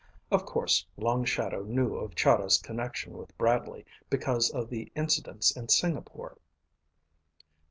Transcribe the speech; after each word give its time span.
Of 0.31 0.45
course 0.47 0.83
Long 0.97 1.25
Shadow 1.25 1.61
knew 1.63 1.93
of 1.95 2.15
Chahda's 2.15 2.57
connection 2.57 3.15
with 3.19 3.37
Bradley 3.37 3.85
because 4.09 4.49
of 4.49 4.67
the 4.67 4.91
incidents 4.95 5.55
in 5.55 5.69
Singapore. 5.69 6.39